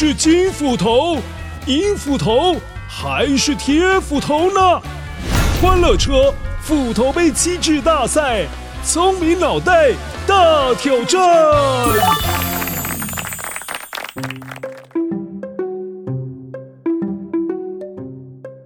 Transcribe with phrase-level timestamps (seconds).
[0.00, 1.18] 是金斧头、
[1.66, 2.54] 银斧头
[2.88, 4.80] 还是铁斧头呢？
[5.60, 6.32] 欢乐车
[6.62, 8.46] 斧头杯机智大赛，
[8.84, 9.90] 聪明脑袋
[10.24, 11.20] 大挑战。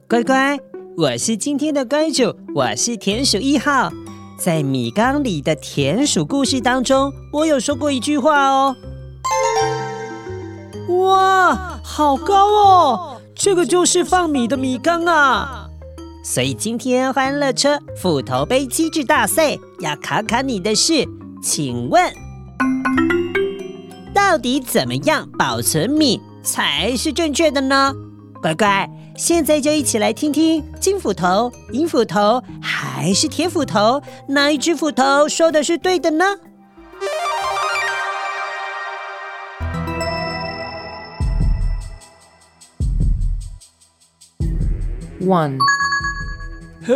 [0.07, 0.59] 乖乖，
[0.99, 3.91] 我是今天的乖主，我是田鼠一号。
[4.37, 8.77] 在米缸里的田鼠故事当中，我有说过一句话哦。
[11.03, 13.17] 哇，好高哦！
[13.35, 15.69] 这个就是放米的米缸啊。
[16.25, 21.05] 所以今天欢乐车斧头杯机智大赛要考考你的是，
[21.43, 22.13] 请问
[24.15, 27.93] 到底怎么样保存米才是正确的呢？
[28.41, 28.89] 乖乖。
[29.15, 36.25] 现在就一起来听听金斧头、银斧头还是铁斧头，哪一只斧头说的是对的呢
[45.25, 45.59] ？One，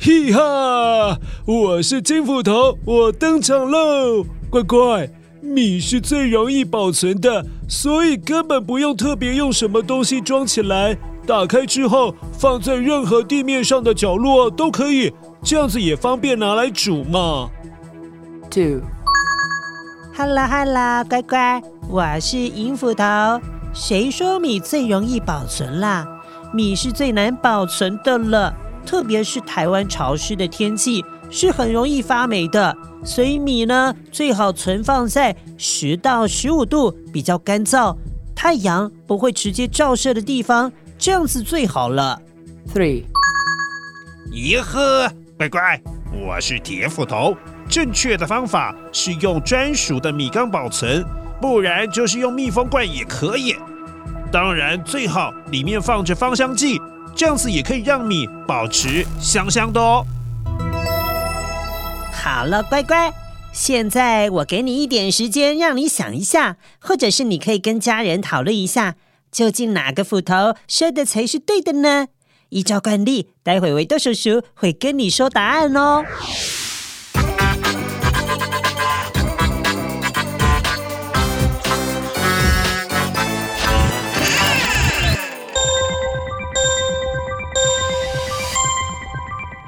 [0.00, 5.10] 嘿哈，我是金斧头，我登场喽，乖乖。
[5.42, 10.96] 米是最容易保存的，所以根本不用特别用什么东西装起来。
[11.26, 17.50] 打开之后，放在任何地面上的角落都可以，这样子也方便拿来煮嘛。
[18.50, 18.80] Two，
[20.14, 23.04] 哈喽哈喽，乖乖，我是银斧头。
[23.74, 26.06] 谁说米最容易保存啦？
[26.54, 28.54] 米是最难保存的了，
[28.86, 31.04] 特别是台湾潮湿的天气。
[31.30, 37.96] 是很容易发霉的，所以米呢最好存放在十到十五度比较干燥、
[38.36, 42.20] 太阳不会直接照射的地方，这样子最好了。
[42.72, 43.02] Three，
[44.30, 45.82] 哟呵，乖乖，
[46.24, 47.36] 我是铁斧头。
[47.68, 51.04] 正确的方法是用专属的米缸保存，
[51.40, 53.56] 不然就是用密封罐也可以。
[54.34, 56.80] 当然最好里面放着芳香剂，
[57.14, 60.04] 这样子也可以让米保持香香的哦。
[62.12, 63.12] 好了，乖乖，
[63.52, 68.96] 现在我给你一点时间，让你想一下，或者是你可以跟家人讨论一下，
[69.30, 72.08] 究竟哪个斧头说的才是对的呢？
[72.48, 76.04] 依照惯例，待会维多叔叔会跟你说答案哦。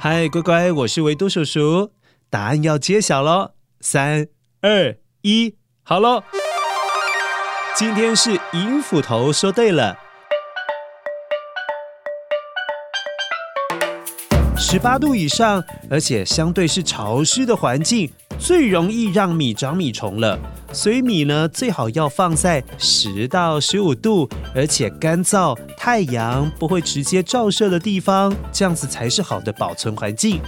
[0.08, 1.90] 嗨，乖乖，我是维多叔叔。
[2.30, 3.50] 答案要揭晓喽！
[3.80, 4.28] 三、
[4.60, 6.22] 二、一，好喽！
[7.74, 9.98] 今天是银斧头说对了。
[14.56, 18.08] 十八度以上，而且相对是潮湿的环境，
[18.38, 20.38] 最容易让米长米虫了。
[20.72, 30.40] 所以米呢，最好要放在十到十五度，而且干燥、太阳不会直接照射的地方，这样子才是好的保存环境。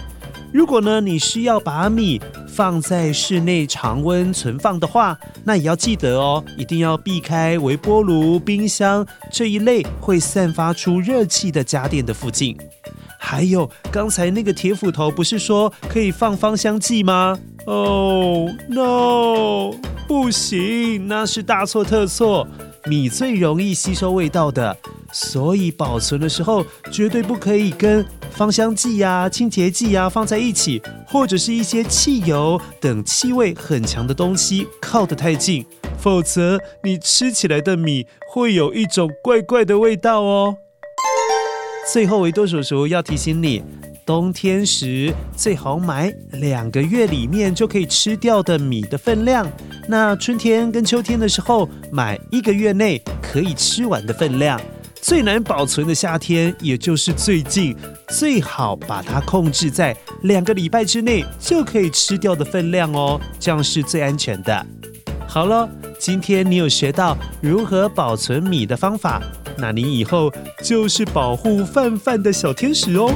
[0.51, 12.57] 如果呢，你需要把米放在室内常温存放的话，那也要记得哦，一定要避开微波炉、冰箱这一类会散发出热气的家电的附近。
[13.17, 17.39] 还有，刚才那个铁斧头不是说可以放芳香剂吗？
[17.65, 19.71] 哦，no，
[20.05, 22.45] 不行，那是大错特错。
[22.85, 24.75] 米最容易吸收味道的，
[25.11, 35.65] 所以保存的时候绝对不可以跟芳香剂呀、清洁剂呀放在一起，或者是一些汽油等气味很强的东西靠得太近，
[35.97, 40.55] 否则你吃起来的米会有一种怪怪的味道哦。
[41.91, 43.63] 最后，维多叔叔要提醒你，
[44.09, 49.47] 冬天时最好买两个月里面就可以吃掉的米的分量。
[49.87, 54.59] 那春天跟秋天的时候，买一个月内可以吃完的分量。
[54.99, 57.75] 最难保存的夏天，也就是最近，
[58.07, 64.65] 最好把它控制在两个礼拜之内就可以吃掉的分量哦，这样是最安全的。
[65.27, 65.69] 好了，
[65.99, 69.21] 今天你有学到如何保存米的方法，
[69.55, 73.13] 那你以后就是保护饭饭的小天使哦。